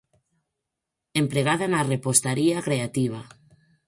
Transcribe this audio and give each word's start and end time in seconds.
Empregada 1.21 1.65
na 1.69 1.81
repostaría 1.93 2.57
creativa. 2.67 3.21